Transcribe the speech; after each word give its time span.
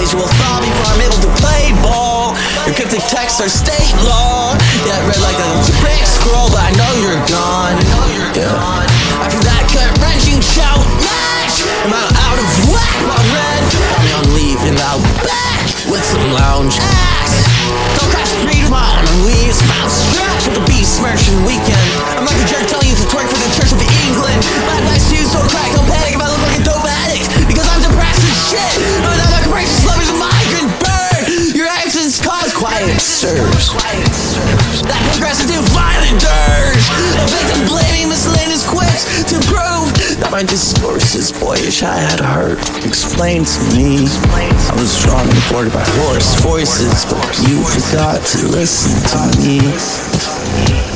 stage 0.00 0.16
will 0.16 0.32
fall 0.40 0.60
before 0.60 0.88
I'm 0.96 1.02
able 1.04 1.20
to 1.20 1.30
play 1.44 1.72
ball. 1.84 2.32
Your 2.64 2.74
cryptic 2.74 3.04
texts 3.12 3.40
are 3.40 3.48
state 3.52 3.92
law. 4.08 4.56
Yeah, 4.88 4.96
read 5.04 5.20
like 5.20 5.36
a 5.36 5.52
brick 5.84 6.04
scroll, 6.08 6.48
but 6.48 6.64
I 6.64 6.72
know 6.72 6.92
you're 7.04 7.20
gone. 7.28 7.76
Yeah. 8.32 8.48
After 9.20 9.40
that 9.44 9.64
gut 9.68 9.92
wrenching 10.00 10.40
That 33.60 35.04
progressive 35.12 35.52
violent 35.76 36.16
dirge 36.16 36.86
of 37.20 37.28
victims 37.28 37.68
blaming 37.68 38.08
miscellaneous 38.08 38.64
quakes 38.66 39.04
to 39.28 39.36
prove 39.44 39.92
that 40.16 40.30
my 40.32 40.42
discourse's 40.42 41.30
boyish 41.30 41.82
I 41.82 41.96
had 41.96 42.20
heard. 42.20 42.58
Explain 42.86 43.44
to 43.44 43.60
me, 43.76 44.08
I 44.32 44.72
was 44.80 44.96
drawn 45.04 45.28
and 45.28 45.52
boarded 45.52 45.74
by 45.74 45.84
hoarse 45.84 46.40
voices, 46.40 47.04
but 47.04 47.20
you 47.44 47.60
forgot 47.68 48.24
to 48.32 48.48
listen 48.48 48.96
to 49.12 49.38
me. 49.44 50.89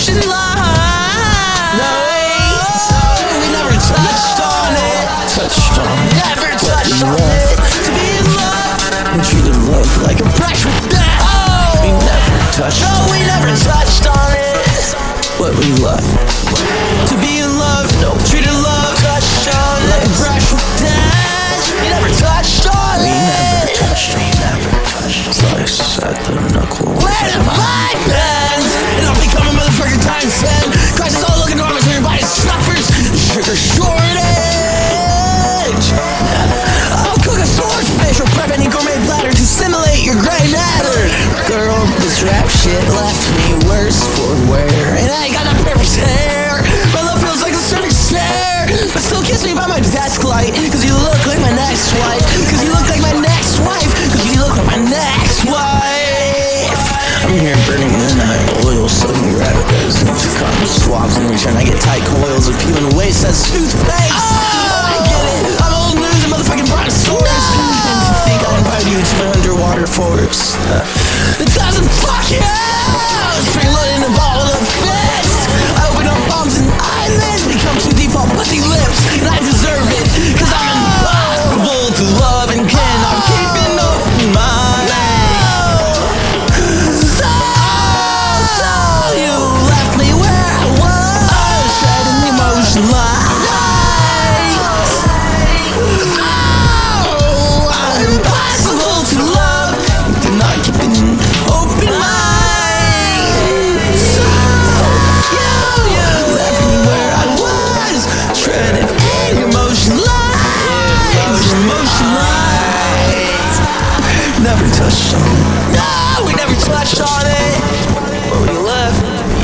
ocean 0.00 0.30
love. 0.30 0.49
shit 42.60 42.84
left 42.92 43.24
me 43.40 43.56
worse 43.72 44.04
for 44.20 44.36
wear. 44.52 44.92
And 45.00 45.08
I 45.08 45.24
ain't 45.24 45.32
got 45.32 45.48
that 45.48 45.56
perfect 45.64 45.96
hair. 45.96 46.60
My 46.92 47.00
love 47.08 47.16
feels 47.24 47.40
like 47.40 47.56
a 47.56 47.64
certain 47.72 47.88
snare. 47.88 48.68
But 48.92 49.00
still 49.00 49.24
kiss 49.24 49.48
me 49.48 49.56
by 49.56 49.64
my 49.64 49.80
desk 49.80 50.28
light. 50.28 50.52
Cause 50.68 50.84
you 50.84 50.92
look 50.92 51.24
like 51.24 51.40
my 51.40 51.56
next 51.56 51.96
wife. 51.96 52.20
Cause 52.52 52.60
you 52.60 52.68
look 52.68 52.84
like 52.84 53.00
my 53.00 53.16
next 53.16 53.64
wife. 53.64 53.88
Cause 54.12 54.28
you 54.28 54.36
look 54.44 54.52
like 54.60 54.68
my 54.68 54.80
next 54.92 55.48
wife. 55.48 56.76
I'm 57.24 57.32
here 57.40 57.56
burning 57.64 57.88
midnight 57.96 58.44
oil, 58.68 58.84
soaking 58.92 59.24
into 59.24 60.28
Cotton 60.36 60.68
swabs 60.68 61.16
in 61.16 61.32
return. 61.32 61.56
I 61.56 61.64
get 61.64 61.80
tight 61.80 62.04
coils 62.12 62.52
of 62.52 62.60
human 62.60 62.92
waste 62.92 63.24
as 63.24 63.40
toothpaste. 63.48 64.09
No, 115.74 116.24
we 116.26 116.34
never 116.34 116.54
touched 116.60 117.00
on 117.00 117.24
it. 117.26 117.56
But 118.30 118.40
we 118.46 118.56
left. 118.58 119.00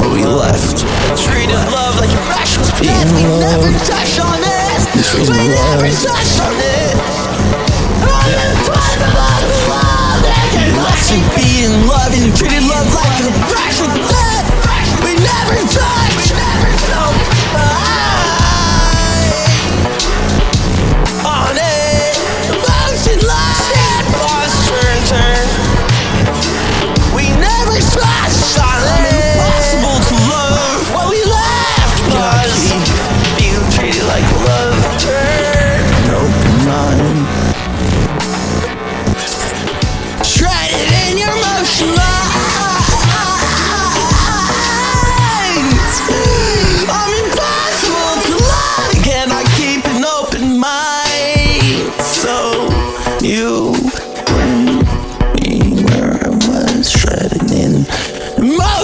But 0.00 0.10
we 0.12 0.24
left. 0.24 0.84
Treated 1.18 1.56
love 1.70 1.98
like 1.98 2.10
a 2.10 2.22
precious 2.30 2.70
pet. 2.72 3.06
We 3.14 3.24
never 3.24 3.70
touched 3.84 4.20
on 4.20 4.40
this. 4.40 5.28
We 5.28 5.48
never 5.48 5.88
touched. 5.88 6.17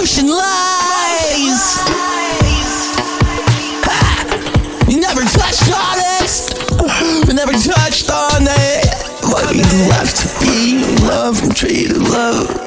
Redemption 0.05 0.29
lies. 0.29 1.81
You 4.87 4.99
never 4.99 5.21
touched 5.21 5.73
on 5.73 5.97
it. 5.97 7.27
You 7.27 7.33
never 7.33 7.53
touched 7.53 8.11
on 8.11 8.43
it. 8.43 8.85
What 9.23 9.51
we 9.51 9.63
left 9.89 10.17
to 10.17 10.45
be, 10.45 10.83
love, 11.07 11.41
and 11.41 11.55
treated 11.55 11.97
love. 11.97 12.64